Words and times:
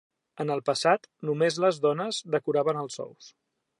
En 0.43 0.53
el 0.53 0.61
passat, 0.69 1.05
només 1.29 1.59
les 1.65 1.77
dones 1.85 2.23
decoraven 2.37 2.81
els 2.85 2.99
ous. 3.09 3.29